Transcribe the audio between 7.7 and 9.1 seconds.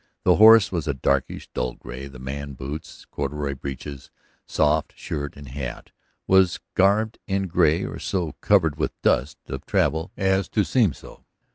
or so covered with the